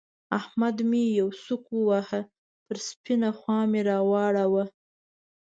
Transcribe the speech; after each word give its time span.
احمد 0.39 0.77
مې 0.89 1.03
يوه 1.19 1.35
سوک 1.45 1.63
وواهه؛ 1.73 2.21
پر 2.65 2.77
سپينه 2.87 3.29
خوا 3.37 3.59
مې 3.71 3.81
را 3.89 3.97
واړاوو. 4.09 4.63